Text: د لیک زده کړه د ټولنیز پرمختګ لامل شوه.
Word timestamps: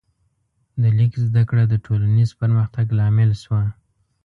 د 0.81 0.83
لیک 0.97 1.13
زده 1.27 1.43
کړه 1.49 1.63
د 1.67 1.73
ټولنیز 1.85 2.29
پرمختګ 2.41 2.85
لامل 2.99 3.31
شوه. 3.43 3.61